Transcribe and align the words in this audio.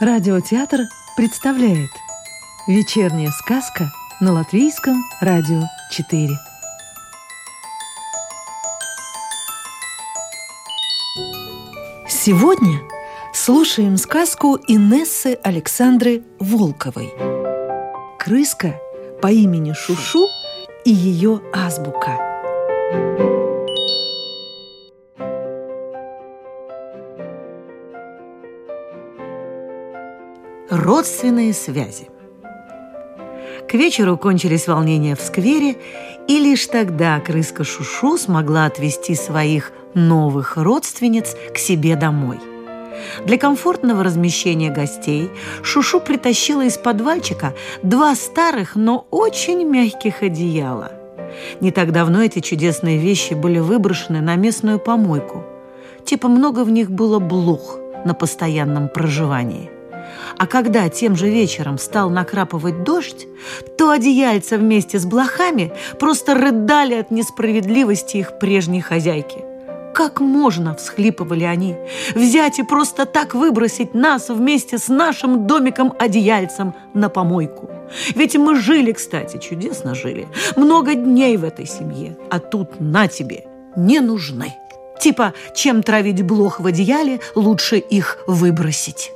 Радиотеатр 0.00 0.82
представляет 1.16 1.90
Вечерняя 2.68 3.32
сказка 3.32 3.90
на 4.20 4.32
Латвийском 4.32 5.02
радио 5.20 5.62
4 5.90 6.38
Сегодня 12.08 12.80
слушаем 13.34 13.96
сказку 13.96 14.56
Инессы 14.68 15.36
Александры 15.42 16.22
Волковой. 16.38 17.12
Крыска 18.20 18.80
по 19.20 19.32
имени 19.32 19.72
Шушу 19.72 20.28
и 20.84 20.92
ее 20.92 21.42
азбука 21.52 23.37
Родственные 30.70 31.54
связи. 31.54 32.10
К 33.66 33.72
вечеру 33.72 34.18
кончились 34.18 34.68
волнения 34.68 35.16
в 35.16 35.20
сквере, 35.22 35.78
и 36.26 36.38
лишь 36.38 36.66
тогда 36.66 37.20
крыска 37.20 37.64
Шушу 37.64 38.18
смогла 38.18 38.66
отвезти 38.66 39.14
своих 39.14 39.72
новых 39.94 40.58
родственниц 40.58 41.34
к 41.54 41.56
себе 41.56 41.96
домой. 41.96 42.38
Для 43.24 43.38
комфортного 43.38 44.04
размещения 44.04 44.70
гостей 44.70 45.30
Шушу 45.62 46.00
притащила 46.00 46.66
из 46.66 46.76
подвальчика 46.76 47.54
два 47.82 48.14
старых, 48.14 48.76
но 48.76 49.06
очень 49.10 49.64
мягких 49.64 50.22
одеяла. 50.22 50.92
Не 51.62 51.70
так 51.70 51.92
давно 51.92 52.22
эти 52.22 52.40
чудесные 52.40 52.98
вещи 52.98 53.32
были 53.32 53.58
выброшены 53.58 54.20
на 54.20 54.36
местную 54.36 54.78
помойку. 54.78 55.46
Типа 56.04 56.28
много 56.28 56.62
в 56.64 56.70
них 56.70 56.90
было 56.90 57.20
блох 57.20 57.78
на 58.04 58.12
постоянном 58.12 58.90
проживании– 58.90 59.70
а 60.36 60.46
когда 60.46 60.88
тем 60.88 61.16
же 61.16 61.28
вечером 61.28 61.78
стал 61.78 62.10
накрапывать 62.10 62.84
дождь, 62.84 63.26
то 63.76 63.90
одеяльца 63.90 64.56
вместе 64.56 64.98
с 64.98 65.06
блохами 65.06 65.72
просто 65.98 66.34
рыдали 66.34 66.94
от 66.94 67.10
несправедливости 67.10 68.18
их 68.18 68.38
прежней 68.38 68.80
хозяйки. 68.80 69.44
Как 69.94 70.20
можно, 70.20 70.74
всхлипывали 70.74 71.44
они, 71.44 71.76
взять 72.14 72.58
и 72.58 72.62
просто 72.62 73.04
так 73.04 73.34
выбросить 73.34 73.94
нас 73.94 74.28
вместе 74.28 74.78
с 74.78 74.88
нашим 74.88 75.46
домиком-одеяльцем 75.46 76.74
на 76.94 77.08
помойку? 77.08 77.68
Ведь 78.14 78.36
мы 78.36 78.54
жили, 78.54 78.92
кстати, 78.92 79.38
чудесно 79.38 79.94
жили, 79.94 80.28
много 80.56 80.94
дней 80.94 81.36
в 81.36 81.44
этой 81.44 81.66
семье, 81.66 82.16
а 82.30 82.38
тут 82.38 82.80
на 82.80 83.08
тебе 83.08 83.46
не 83.76 84.00
нужны. 84.00 84.54
Типа, 85.00 85.32
чем 85.54 85.82
травить 85.82 86.22
блох 86.22 86.60
в 86.60 86.66
одеяле, 86.66 87.20
лучше 87.34 87.78
их 87.78 88.18
выбросить. 88.26 89.12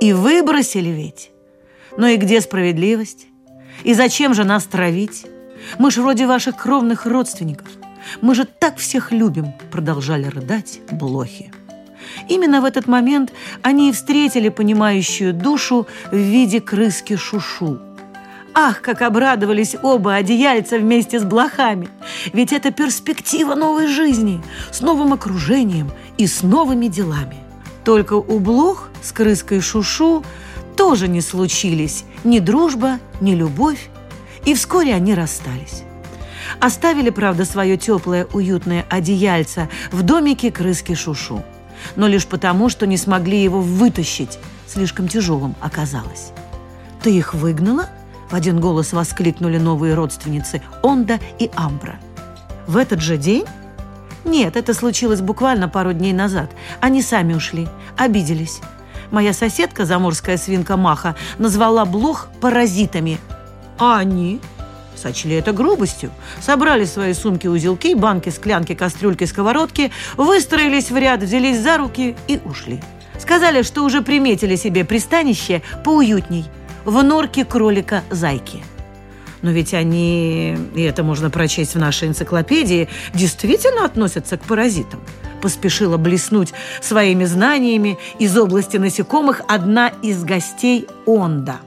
И 0.00 0.12
выбросили 0.12 0.90
ведь. 0.90 1.30
Но 1.96 2.06
и 2.06 2.16
где 2.16 2.40
справедливость? 2.40 3.26
И 3.82 3.94
зачем 3.94 4.32
же 4.34 4.44
нас 4.44 4.64
травить? 4.64 5.26
Мы 5.78 5.90
ж 5.90 5.96
вроде 5.98 6.26
ваших 6.26 6.56
кровных 6.56 7.04
родственников. 7.04 7.66
Мы 8.20 8.34
же 8.34 8.44
так 8.44 8.76
всех 8.76 9.10
любим, 9.10 9.52
продолжали 9.72 10.26
рыдать 10.26 10.80
блохи. 10.90 11.52
Именно 12.28 12.60
в 12.60 12.64
этот 12.64 12.86
момент 12.86 13.32
они 13.62 13.90
и 13.90 13.92
встретили 13.92 14.48
понимающую 14.48 15.34
душу 15.34 15.88
в 16.12 16.16
виде 16.16 16.60
крыски 16.60 17.16
Шушу. 17.16 17.80
Ах, 18.54 18.80
как 18.80 19.02
обрадовались 19.02 19.76
оба 19.82 20.14
одеяльца 20.14 20.78
вместе 20.78 21.20
с 21.20 21.24
блохами! 21.24 21.88
Ведь 22.32 22.52
это 22.52 22.70
перспектива 22.70 23.54
новой 23.54 23.88
жизни, 23.88 24.40
с 24.70 24.80
новым 24.80 25.12
окружением 25.12 25.90
и 26.16 26.26
с 26.26 26.42
новыми 26.42 26.86
делами. 26.86 27.47
Только 27.88 28.12
у 28.12 28.38
блох 28.38 28.90
с 29.00 29.12
крыской 29.12 29.62
Шушу 29.62 30.22
тоже 30.76 31.08
не 31.08 31.22
случились 31.22 32.04
ни 32.22 32.38
дружба, 32.38 32.98
ни 33.22 33.34
любовь, 33.34 33.88
и 34.44 34.52
вскоре 34.52 34.94
они 34.94 35.14
расстались. 35.14 35.84
Оставили, 36.60 37.08
правда, 37.08 37.46
свое 37.46 37.78
теплое, 37.78 38.26
уютное 38.34 38.84
одеяльце 38.90 39.70
в 39.90 40.02
домике 40.02 40.52
крыски 40.52 40.94
Шушу, 40.94 41.42
но 41.96 42.08
лишь 42.08 42.26
потому, 42.26 42.68
что 42.68 42.86
не 42.86 42.98
смогли 42.98 43.42
его 43.42 43.62
вытащить, 43.62 44.38
слишком 44.66 45.08
тяжелым 45.08 45.54
оказалось. 45.58 46.32
«Ты 47.02 47.16
их 47.16 47.32
выгнала?»– 47.32 47.88
в 48.30 48.34
один 48.34 48.60
голос 48.60 48.92
воскликнули 48.92 49.56
новые 49.56 49.94
родственницы 49.94 50.60
Онда 50.82 51.20
и 51.38 51.50
Амбра. 51.54 51.98
В 52.66 52.76
этот 52.76 53.00
же 53.00 53.16
день 53.16 53.46
нет, 54.28 54.56
это 54.56 54.74
случилось 54.74 55.20
буквально 55.20 55.68
пару 55.68 55.92
дней 55.92 56.12
назад. 56.12 56.50
Они 56.80 57.02
сами 57.02 57.34
ушли, 57.34 57.68
обиделись. 57.96 58.60
Моя 59.10 59.32
соседка, 59.32 59.84
заморская 59.84 60.36
свинка 60.36 60.76
Маха, 60.76 61.16
назвала 61.38 61.84
блох 61.84 62.28
паразитами. 62.40 63.18
А 63.78 63.98
они 63.98 64.40
сочли 64.96 65.34
это 65.36 65.52
грубостью. 65.52 66.10
Собрали 66.40 66.84
свои 66.84 67.14
сумки-узелки, 67.14 67.94
банки, 67.94 68.28
склянки, 68.28 68.74
кастрюльки, 68.74 69.24
сковородки, 69.24 69.90
выстроились 70.16 70.90
в 70.90 70.96
ряд, 70.96 71.22
взялись 71.22 71.60
за 71.60 71.78
руки 71.78 72.16
и 72.26 72.40
ушли. 72.44 72.80
Сказали, 73.18 73.62
что 73.62 73.82
уже 73.84 74.02
приметили 74.02 74.56
себе 74.56 74.84
пристанище 74.84 75.62
поуютней 75.84 76.46
в 76.84 77.02
норке 77.02 77.44
кролика-зайки. 77.44 78.62
Но 79.42 79.50
ведь 79.50 79.74
они, 79.74 80.56
и 80.74 80.82
это 80.82 81.02
можно 81.02 81.30
прочесть 81.30 81.74
в 81.74 81.78
нашей 81.78 82.08
энциклопедии, 82.08 82.88
действительно 83.14 83.84
относятся 83.84 84.36
к 84.36 84.42
паразитам. 84.42 85.00
Поспешила 85.40 85.96
блеснуть 85.96 86.52
своими 86.80 87.24
знаниями 87.24 87.98
из 88.18 88.36
области 88.36 88.76
насекомых 88.76 89.42
одна 89.46 89.92
из 90.02 90.24
гостей 90.24 90.86
Онда. 91.06 91.58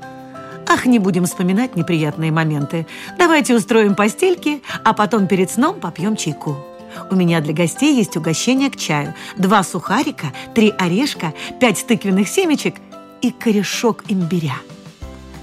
Ах, 0.67 0.85
не 0.85 0.99
будем 0.99 1.25
вспоминать 1.25 1.75
неприятные 1.75 2.31
моменты. 2.31 2.85
Давайте 3.17 3.55
устроим 3.55 3.95
постельки, 3.95 4.61
а 4.83 4.93
потом 4.93 5.27
перед 5.27 5.51
сном 5.51 5.79
попьем 5.79 6.15
чайку. 6.15 6.57
У 7.09 7.15
меня 7.15 7.41
для 7.41 7.53
гостей 7.53 7.95
есть 7.95 8.17
угощение 8.17 8.69
к 8.69 8.77
чаю. 8.77 9.13
Два 9.37 9.63
сухарика, 9.63 10.27
три 10.53 10.73
орешка, 10.77 11.33
пять 11.59 11.85
тыквенных 11.85 12.27
семечек 12.27 12.75
и 13.21 13.31
корешок 13.31 14.03
имбиря. 14.07 14.55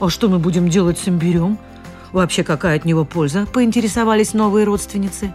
А 0.00 0.08
что 0.08 0.28
мы 0.28 0.38
будем 0.38 0.68
делать 0.68 0.98
с 0.98 1.08
имбирем? 1.08 1.58
Вообще, 2.12 2.42
какая 2.42 2.76
от 2.76 2.84
него 2.84 3.04
польза? 3.04 3.46
Поинтересовались 3.52 4.34
новые 4.34 4.64
родственницы. 4.64 5.32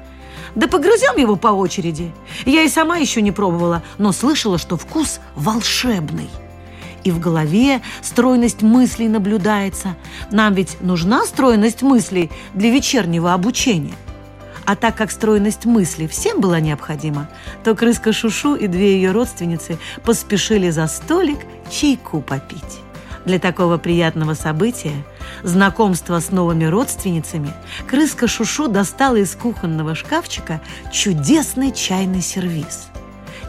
Да 0.55 0.67
погрызем 0.67 1.17
его 1.17 1.35
по 1.35 1.47
очереди. 1.47 2.11
Я 2.45 2.63
и 2.63 2.69
сама 2.69 2.97
еще 2.97 3.21
не 3.21 3.31
пробовала, 3.31 3.83
но 3.97 4.11
слышала, 4.11 4.57
что 4.57 4.77
вкус 4.77 5.19
волшебный. 5.35 6.29
И 7.03 7.11
в 7.11 7.19
голове 7.19 7.81
стройность 8.01 8.61
мыслей 8.61 9.09
наблюдается. 9.09 9.95
Нам 10.31 10.53
ведь 10.53 10.77
нужна 10.81 11.25
стройность 11.25 11.81
мыслей 11.81 12.31
для 12.53 12.71
вечернего 12.71 13.33
обучения. 13.33 13.95
А 14.65 14.75
так 14.77 14.95
как 14.95 15.11
стройность 15.11 15.65
мысли 15.65 16.07
всем 16.07 16.39
была 16.39 16.61
необходима, 16.61 17.29
то 17.65 17.75
крыска 17.75 18.13
Шушу 18.13 18.55
и 18.55 18.67
две 18.67 18.95
ее 18.95 19.11
родственницы 19.11 19.77
поспешили 20.05 20.69
за 20.69 20.87
столик 20.87 21.39
чайку 21.69 22.21
попить. 22.21 22.79
Для 23.25 23.39
такого 23.39 23.77
приятного 23.77 24.33
события, 24.33 25.03
знакомства 25.41 26.19
с 26.19 26.31
новыми 26.31 26.65
родственницами, 26.65 27.53
крыска 27.87 28.27
Шушу 28.27 28.67
достала 28.67 29.15
из 29.15 29.35
кухонного 29.35 29.95
шкафчика 29.95 30.61
чудесный 30.91 31.71
чайный 31.71 32.21
сервиз. 32.21 32.89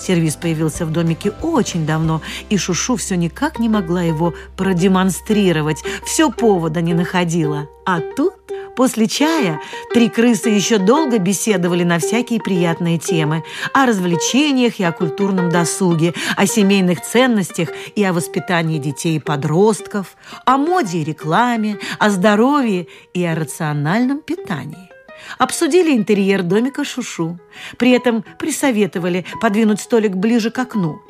Сервиз 0.00 0.36
появился 0.36 0.86
в 0.86 0.92
домике 0.92 1.32
очень 1.42 1.86
давно, 1.86 2.20
и 2.48 2.56
Шушу 2.56 2.96
все 2.96 3.16
никак 3.16 3.58
не 3.58 3.68
могла 3.68 4.02
его 4.02 4.34
продемонстрировать, 4.56 5.82
все 6.04 6.30
повода 6.30 6.80
не 6.80 6.94
находила. 6.94 7.68
А 7.86 8.00
тут 8.00 8.34
После 8.76 9.06
чая 9.06 9.60
три 9.92 10.08
крысы 10.08 10.48
еще 10.48 10.78
долго 10.78 11.18
беседовали 11.18 11.84
на 11.84 11.98
всякие 11.98 12.40
приятные 12.40 12.98
темы 12.98 13.44
о 13.72 13.86
развлечениях 13.86 14.80
и 14.80 14.84
о 14.84 14.92
культурном 14.92 15.48
досуге, 15.48 16.12
о 16.36 16.46
семейных 16.46 17.00
ценностях 17.02 17.68
и 17.94 18.02
о 18.02 18.12
воспитании 18.12 18.78
детей 18.78 19.16
и 19.16 19.20
подростков, 19.20 20.16
о 20.44 20.56
моде 20.56 20.98
и 20.98 21.04
рекламе, 21.04 21.78
о 21.98 22.10
здоровье 22.10 22.88
и 23.12 23.24
о 23.24 23.36
рациональном 23.36 24.20
питании. 24.20 24.90
Обсудили 25.38 25.96
интерьер 25.96 26.42
домика 26.42 26.84
Шушу. 26.84 27.38
При 27.78 27.92
этом 27.92 28.24
присоветовали 28.38 29.24
подвинуть 29.40 29.80
столик 29.80 30.16
ближе 30.16 30.50
к 30.50 30.58
окну. 30.58 31.00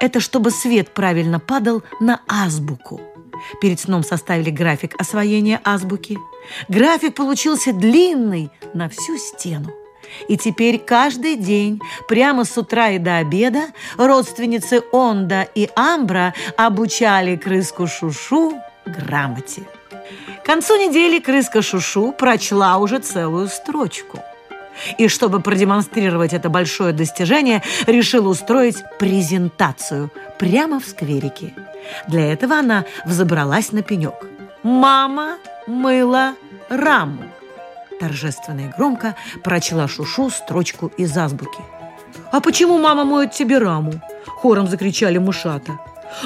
Это 0.00 0.18
чтобы 0.18 0.50
свет 0.50 0.92
правильно 0.94 1.38
падал 1.38 1.82
на 2.00 2.22
азбуку. 2.26 3.00
Перед 3.60 3.80
сном 3.80 4.02
составили 4.02 4.50
график 4.50 4.94
освоения 4.98 5.60
азбуки. 5.64 6.18
График 6.68 7.14
получился 7.14 7.72
длинный 7.72 8.50
на 8.74 8.88
всю 8.88 9.16
стену. 9.18 9.70
И 10.28 10.36
теперь 10.36 10.78
каждый 10.78 11.36
день, 11.36 11.80
прямо 12.08 12.44
с 12.44 12.56
утра 12.56 12.90
и 12.90 12.98
до 12.98 13.18
обеда, 13.18 13.66
родственницы 13.96 14.82
Онда 14.92 15.42
и 15.54 15.68
Амбра 15.76 16.34
обучали 16.56 17.36
крыску 17.36 17.86
Шушу 17.86 18.54
грамоте. 18.86 19.62
К 20.42 20.46
концу 20.46 20.76
недели 20.76 21.20
крыска 21.20 21.62
Шушу 21.62 22.12
прочла 22.12 22.78
уже 22.78 22.98
целую 22.98 23.48
строчку. 23.48 24.18
И 24.98 25.08
чтобы 25.08 25.40
продемонстрировать 25.40 26.32
это 26.32 26.48
большое 26.48 26.92
достижение, 26.92 27.62
решила 27.86 28.28
устроить 28.28 28.82
презентацию 28.98 30.10
прямо 30.38 30.80
в 30.80 30.84
скверике. 30.84 31.54
Для 32.08 32.32
этого 32.32 32.56
она 32.56 32.84
взобралась 33.04 33.72
на 33.72 33.82
пенек. 33.82 34.26
«Мама 34.62 35.38
мыла 35.66 36.34
раму!» 36.68 37.24
Торжественно 37.98 38.60
и 38.60 38.68
громко 38.76 39.14
прочла 39.42 39.88
Шушу 39.88 40.30
строчку 40.30 40.92
из 40.96 41.16
азбуки. 41.16 41.60
«А 42.32 42.40
почему 42.40 42.78
мама 42.78 43.04
моет 43.04 43.32
тебе 43.32 43.58
раму?» 43.58 43.92
Хором 44.26 44.68
закричали 44.68 45.18
мышата. 45.18 45.78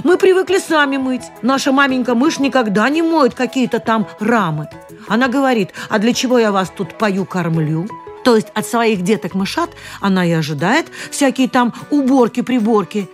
Мы 0.03 0.17
привыкли 0.17 0.59
сами 0.59 0.97
мыть. 0.97 1.31
Наша 1.43 1.73
маменька-мышь 1.73 2.39
никогда 2.39 2.89
не 2.89 3.03
моет 3.03 3.35
какие-то 3.35 3.79
там 3.81 4.07
рамы. 4.21 4.69
Она 5.09 5.29
говорит, 5.29 5.71
а 5.89 5.99
для 5.99 6.13
чего 6.15 6.39
я 6.39 6.53
вас 6.53 6.71
тут 6.71 6.97
пою-кормлю? 6.97 7.87
То 8.25 8.37
есть 8.37 8.49
от 8.55 8.67
своих 8.67 9.03
деток-мышат 9.03 9.71
она 10.01 10.25
и 10.25 10.33
ожидает 10.33 10.87
всякие 11.11 11.49
там 11.49 11.75
уборки-приборки. 11.91 13.09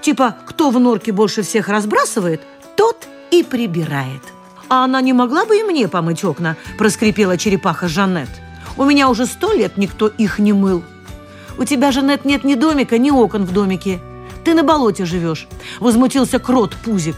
Типа, 0.00 0.36
кто 0.46 0.70
в 0.70 0.80
норке 0.80 1.12
больше 1.12 1.42
всех 1.42 1.68
разбрасывает, 1.68 2.40
тот 2.76 3.06
и 3.30 3.42
прибирает. 3.42 4.22
А 4.68 4.84
она 4.84 5.00
не 5.02 5.12
могла 5.12 5.44
бы 5.44 5.58
и 5.58 5.62
мне 5.62 5.86
помыть 5.86 6.24
окна, 6.24 6.56
проскрипела 6.78 7.36
черепаха 7.36 7.88
Жанет. 7.88 8.30
У 8.76 8.84
меня 8.84 9.08
уже 9.08 9.26
сто 9.26 9.52
лет 9.52 9.76
никто 9.76 10.08
их 10.08 10.38
не 10.38 10.52
мыл. 10.52 10.82
У 11.58 11.64
тебя, 11.64 11.92
Жанет, 11.92 12.24
нет 12.24 12.42
ни 12.42 12.54
домика, 12.54 12.98
ни 12.98 13.10
окон 13.10 13.44
в 13.44 13.52
домике. 13.52 14.00
Ты 14.44 14.54
на 14.54 14.62
болоте 14.62 15.04
живешь!»– 15.04 15.46
возмутился 15.80 16.38
крот 16.38 16.74
Пузик. 16.84 17.16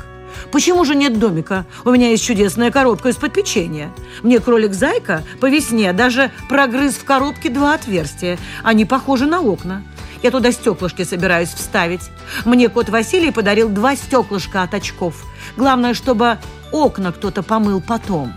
«Почему 0.53 0.85
же 0.85 0.94
нет 0.94 1.19
домика? 1.19 1.67
У 1.85 1.91
меня 1.91 2.11
есть 2.11 2.25
чудесная 2.25 2.71
коробка 2.71 3.09
из-под 3.11 3.33
печенья. 3.33 3.93
Мне 4.23 4.38
кролик-зайка 4.38 5.23
по 5.41 5.50
весне 5.50 5.93
даже 5.93 6.31
прогрыз 6.49 6.94
в 6.94 7.05
коробке 7.05 7.49
два 7.50 7.75
отверстия. 7.75 8.38
Они 8.62 8.85
похожи 8.85 9.27
на 9.27 9.41
окна. 9.41 9.83
Я 10.23 10.31
туда 10.31 10.53
стеклышки 10.53 11.05
собираюсь 11.05 11.50
вставить. 11.50 12.11
Мне 12.44 12.69
кот 12.69 12.88
Василий 12.88 13.31
подарил 13.31 13.69
два 13.69 13.97
стеклышка 13.97 14.62
от 14.62 14.75
очков. 14.75 15.25
Главное, 15.56 15.94
чтобы 15.94 16.39
окна 16.73 17.12
кто-то 17.12 17.43
помыл 17.43 17.81
потом. 17.81 18.32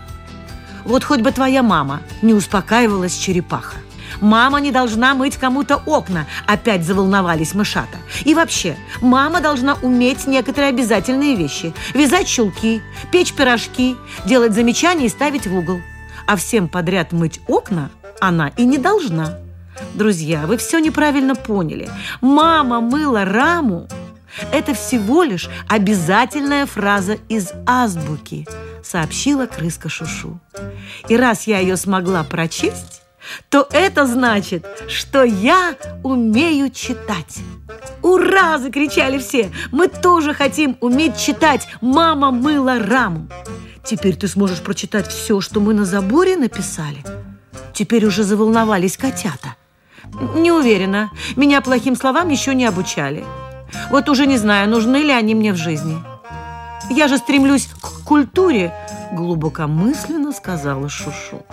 Вот 0.84 1.04
хоть 1.04 1.20
бы 1.20 1.32
твоя 1.32 1.62
мама 1.62 2.00
не 2.22 2.34
успокаивалась 2.34 3.16
черепаха. 3.16 3.78
Мама 4.20 4.60
не 4.60 4.72
должна 4.72 5.14
мыть 5.14 5.36
кому-то 5.36 5.82
окна, 5.86 6.26
опять 6.46 6.84
заволновались 6.84 7.54
мышата. 7.54 7.98
И 8.24 8.34
вообще, 8.34 8.76
мама 9.00 9.40
должна 9.40 9.74
уметь 9.82 10.26
некоторые 10.26 10.70
обязательные 10.70 11.36
вещи. 11.36 11.72
Вязать 11.94 12.26
чулки, 12.26 12.82
печь 13.12 13.32
пирожки, 13.32 13.96
делать 14.24 14.52
замечания 14.52 15.06
и 15.06 15.10
ставить 15.10 15.46
в 15.46 15.56
угол. 15.56 15.80
А 16.26 16.36
всем 16.36 16.68
подряд 16.68 17.12
мыть 17.12 17.40
окна 17.46 17.90
она 18.20 18.48
и 18.48 18.64
не 18.64 18.78
должна. 18.78 19.38
Друзья, 19.94 20.46
вы 20.46 20.56
все 20.58 20.78
неправильно 20.78 21.34
поняли. 21.34 21.88
Мама 22.20 22.80
мыла 22.80 23.24
раму. 23.24 23.88
Это 24.52 24.74
всего 24.74 25.22
лишь 25.22 25.48
обязательная 25.68 26.66
фраза 26.66 27.16
из 27.28 27.50
азбуки, 27.66 28.46
сообщила 28.84 29.46
крыска 29.46 29.88
Шушу. 29.88 30.38
И 31.08 31.16
раз 31.16 31.46
я 31.46 31.58
ее 31.58 31.76
смогла 31.76 32.22
прочесть, 32.22 32.99
то 33.48 33.66
это 33.72 34.06
значит, 34.06 34.66
что 34.88 35.22
я 35.24 35.74
умею 36.02 36.70
читать. 36.70 37.38
«Ура!»– 38.02 38.58
закричали 38.58 39.18
все. 39.18 39.50
«Мы 39.72 39.88
тоже 39.88 40.34
хотим 40.34 40.76
уметь 40.80 41.18
читать! 41.18 41.68
Мама 41.80 42.30
мыла 42.30 42.78
раму!» 42.78 43.28
«Теперь 43.84 44.16
ты 44.16 44.28
сможешь 44.28 44.60
прочитать 44.60 45.08
все, 45.08 45.40
что 45.40 45.60
мы 45.60 45.74
на 45.74 45.84
заборе 45.84 46.36
написали?» 46.36 47.04
Теперь 47.72 48.04
уже 48.04 48.24
заволновались 48.24 48.96
котята. 48.96 49.56
«Не 50.34 50.52
уверена. 50.52 51.10
Меня 51.36 51.60
плохим 51.60 51.96
словам 51.96 52.28
еще 52.28 52.54
не 52.54 52.66
обучали. 52.66 53.24
Вот 53.90 54.08
уже 54.08 54.26
не 54.26 54.38
знаю, 54.38 54.68
нужны 54.68 54.96
ли 54.96 55.12
они 55.12 55.34
мне 55.34 55.52
в 55.52 55.56
жизни. 55.56 55.98
Я 56.90 57.08
же 57.08 57.18
стремлюсь 57.18 57.68
к 57.80 58.04
культуре»,– 58.04 58.74
глубокомысленно 59.12 60.32
сказала 60.32 60.88
Шушу. 60.88 61.44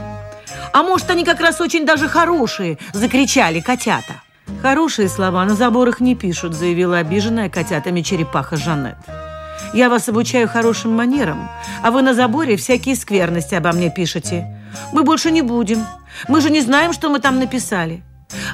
«А 0.78 0.84
может, 0.84 1.10
они 1.10 1.26
как 1.26 1.40
раз 1.40 1.60
очень 1.60 1.88
даже 1.88 2.08
хорошие!»– 2.08 2.78
закричали 2.94 3.62
котята. 3.62 4.22
«Хорошие 4.62 5.10
слова 5.10 5.44
на 5.44 5.56
заборах 5.56 6.00
не 6.02 6.14
пишут»,– 6.14 6.54
заявила 6.54 7.00
обиженная 7.00 7.50
котятами 7.50 8.02
черепаха 8.04 8.58
Жанет. 8.58 8.96
«Я 9.74 9.90
вас 9.90 10.08
обучаю 10.08 10.48
хорошим 10.48 10.96
манерам, 10.96 11.50
а 11.82 11.90
вы 11.90 12.04
на 12.04 12.14
заборе 12.14 12.58
всякие 12.58 12.96
скверности 12.96 13.56
обо 13.56 13.72
мне 13.72 13.90
пишете. 13.90 14.56
Мы 14.94 15.02
больше 15.02 15.32
не 15.32 15.42
будем. 15.42 15.84
Мы 16.28 16.42
же 16.42 16.52
не 16.52 16.62
знаем, 16.62 16.94
что 16.94 17.10
мы 17.10 17.18
там 17.18 17.40
написали. 17.40 18.04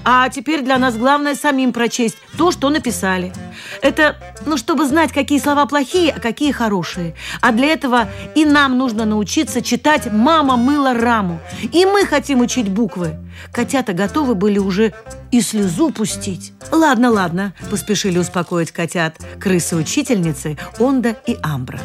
А 0.05 0.29
теперь 0.29 0.61
для 0.61 0.77
нас 0.77 0.95
главное 0.95 1.35
самим 1.35 1.73
прочесть 1.73 2.15
то, 2.37 2.51
что 2.51 2.69
написали. 2.69 3.33
Это, 3.83 4.15
ну, 4.45 4.57
чтобы 4.57 4.87
знать, 4.87 5.11
какие 5.11 5.39
слова 5.39 5.65
плохие, 5.65 6.13
а 6.13 6.19
какие 6.19 6.51
хорошие. 6.51 7.15
А 7.41 7.51
для 7.51 7.67
этого 7.67 8.07
и 8.33 8.45
нам 8.45 8.77
нужно 8.77 9.05
научиться 9.05 9.61
читать 9.61 10.11
«Мама 10.11 10.55
мыла 10.55 10.93
раму». 10.93 11.39
И 11.73 11.85
мы 11.85 12.05
хотим 12.05 12.39
учить 12.39 12.69
буквы. 12.69 13.17
Котята 13.51 13.91
готовы 13.91 14.35
были 14.35 14.57
уже 14.57 14.93
и 15.31 15.41
слезу 15.41 15.91
пустить. 15.91 16.53
«Ладно, 16.71 17.11
ладно»,– 17.11 17.53
поспешили 17.69 18.17
успокоить 18.17 18.71
котят 18.71 19.17
крысы-учительницы 19.39 20.57
Онда 20.79 21.17
и 21.27 21.37
Амбра. 21.43 21.81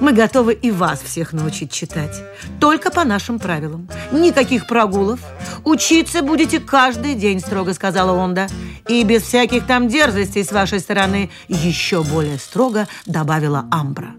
Мы 0.00 0.12
готовы 0.12 0.54
и 0.54 0.70
вас 0.70 1.02
всех 1.02 1.32
научить 1.32 1.72
читать. 1.72 2.22
Только 2.58 2.90
по 2.90 3.04
нашим 3.04 3.38
правилам. 3.38 3.88
Никаких 4.12 4.66
прогулов. 4.66 5.20
Учиться 5.64 6.22
будете 6.22 6.60
каждый 6.60 7.14
день, 7.14 7.40
строго 7.40 7.74
сказала 7.74 8.12
Онда. 8.22 8.46
И 8.88 9.02
без 9.04 9.22
всяких 9.22 9.66
там 9.66 9.88
дерзостей 9.88 10.44
с 10.44 10.52
вашей 10.52 10.80
стороны, 10.80 11.30
еще 11.48 12.02
более 12.02 12.38
строго 12.38 12.88
добавила 13.06 13.66
Амбра. 13.70 14.14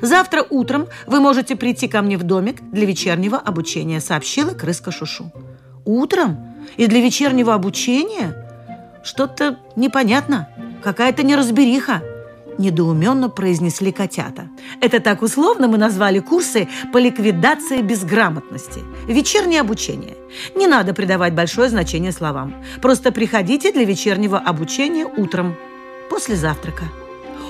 Завтра 0.00 0.44
утром 0.48 0.86
вы 1.06 1.20
можете 1.20 1.56
прийти 1.56 1.88
ко 1.88 2.02
мне 2.02 2.16
в 2.16 2.22
домик 2.22 2.60
для 2.72 2.86
вечернего 2.86 3.38
обучения, 3.38 4.00
сообщила 4.00 4.50
крыска 4.50 4.90
Шушу. 4.90 5.30
Утром? 5.84 6.38
И 6.76 6.86
для 6.86 7.00
вечернего 7.00 7.54
обучения? 7.54 8.34
Что-то 9.02 9.58
непонятно. 9.76 10.48
Какая-то 10.82 11.22
неразбериха 11.22 12.02
недоуменно 12.58 13.28
произнесли 13.28 13.92
котята. 13.92 14.48
Это 14.80 15.00
так 15.00 15.22
условно 15.22 15.68
мы 15.68 15.78
назвали 15.78 16.18
курсы 16.18 16.68
по 16.92 16.98
ликвидации 16.98 17.80
безграмотности. 17.80 18.80
Вечернее 19.06 19.60
обучение. 19.60 20.16
Не 20.54 20.66
надо 20.66 20.94
придавать 20.94 21.34
большое 21.34 21.70
значение 21.70 22.12
словам. 22.12 22.54
Просто 22.82 23.12
приходите 23.12 23.72
для 23.72 23.84
вечернего 23.84 24.38
обучения 24.38 25.06
утром, 25.06 25.56
после 26.10 26.36
завтрака. 26.36 26.84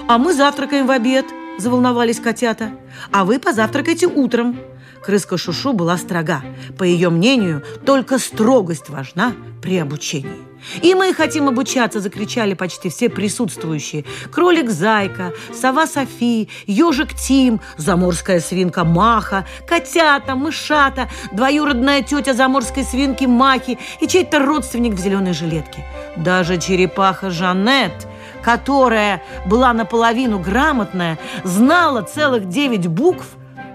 А 0.07 0.19
мы 0.19 0.33
завтракаем 0.33 0.87
в 0.87 0.91
обед, 0.91 1.27
заволновались 1.59 2.21
котята. 2.21 2.73
А 3.11 3.25
вы 3.25 3.39
позавтракайте 3.39 4.07
утром. 4.07 4.59
Крыска 5.03 5.37
Шушу 5.37 5.73
была 5.73 5.97
строга. 5.97 6.43
По 6.77 6.85
ее 6.85 7.11
мнению, 7.11 7.63
только 7.85 8.19
строгость 8.19 8.89
важна 8.89 9.35
при 9.63 9.79
обучении. 9.79 10.48
«И 10.83 10.95
мы 10.95 11.15
хотим 11.15 11.49
обучаться!»– 11.49 12.01
закричали 12.01 12.55
почти 12.55 12.89
все 12.89 13.09
присутствующие. 13.09 14.05
Кролик-зайка, 14.31 15.33
сова 15.53 15.87
Софи, 15.87 16.49
ежик 16.67 17.15
Тим, 17.15 17.61
заморская 17.77 18.41
свинка 18.41 18.85
Маха, 18.85 19.47
котята, 19.67 20.35
мышата, 20.35 21.09
двоюродная 21.33 22.03
тетя 22.03 22.35
заморской 22.35 22.85
свинки 22.85 23.25
Махи 23.25 23.79
и 24.01 24.07
чей-то 24.07 24.39
родственник 24.39 24.95
в 24.95 24.99
зеленой 24.99 25.33
жилетке. 25.33 25.85
Даже 26.17 26.59
черепаха 26.59 27.31
Жанет– 27.31 27.93
которая 28.43 29.23
была 29.47 29.73
наполовину 29.73 30.39
грамотная, 30.39 31.19
знала 31.45 32.03
целых 32.03 32.49
девять 32.49 32.87
букв, 32.87 33.27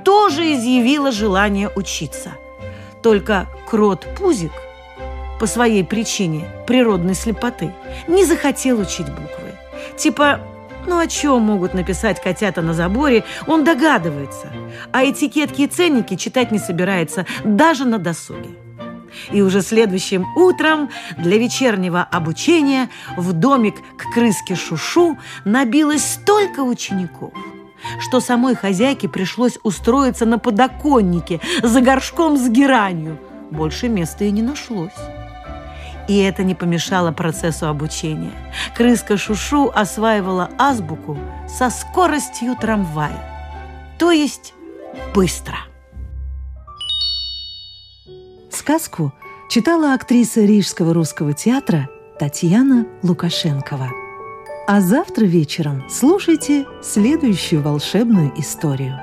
тоже 0.03 0.53
изъявила 0.53 1.11
желание 1.11 1.69
учиться. 1.75 2.31
Только 3.01 3.47
крот 3.69 4.07
Пузик 4.17 4.51
по 5.39 5.47
своей 5.47 5.83
причине 5.83 6.45
природной 6.67 7.15
слепоты 7.15 7.73
не 8.07 8.25
захотел 8.25 8.79
учить 8.79 9.07
буквы. 9.07 9.55
Типа, 9.97 10.39
ну 10.87 10.99
о 10.99 11.07
чем 11.07 11.41
могут 11.41 11.73
написать 11.73 12.21
котята 12.21 12.61
на 12.61 12.73
заборе, 12.73 13.23
он 13.47 13.63
догадывается. 13.63 14.47
А 14.91 15.05
этикетки 15.05 15.61
и 15.61 15.67
ценники 15.67 16.15
читать 16.15 16.51
не 16.51 16.59
собирается 16.59 17.25
даже 17.43 17.85
на 17.85 17.97
досуге. 17.97 18.49
И 19.31 19.41
уже 19.41 19.61
следующим 19.61 20.25
утром 20.35 20.89
для 21.17 21.37
вечернего 21.37 22.01
обучения 22.01 22.89
в 23.15 23.31
домик 23.33 23.75
к 23.97 24.13
крыске 24.13 24.55
Шушу 24.55 25.17
набилось 25.45 26.03
столько 26.03 26.61
учеников– 26.61 27.33
что 27.99 28.19
самой 28.19 28.55
хозяйке 28.55 29.07
пришлось 29.09 29.57
устроиться 29.63 30.25
на 30.25 30.39
подоконнике 30.39 31.39
за 31.61 31.81
горшком 31.81 32.37
с 32.37 32.49
геранью. 32.49 33.19
Больше 33.51 33.89
места 33.89 34.25
и 34.25 34.31
не 34.31 34.41
нашлось. 34.41 34.91
И 36.07 36.17
это 36.17 36.43
не 36.43 36.55
помешало 36.55 37.11
процессу 37.11 37.67
обучения. 37.67 38.33
Крыска 38.75 39.17
Шушу 39.17 39.71
осваивала 39.73 40.49
азбуку 40.57 41.17
со 41.47 41.69
скоростью 41.69 42.55
трамвая, 42.59 43.17
то 43.97 44.11
есть 44.11 44.53
быстро. 45.15 45.55
Сказку 48.51 49.13
читала 49.49 49.93
актриса 49.93 50.41
Рижского 50.41 50.93
русского 50.93 51.33
театра 51.33 51.89
Татьяна 52.19 52.85
Лукашенкова. 53.01 53.89
А 54.67 54.81
завтра 54.81 55.25
вечером 55.25 55.83
слушайте 55.89 56.65
следующую 56.81 57.61
волшебную 57.61 58.31
историю 58.39 58.97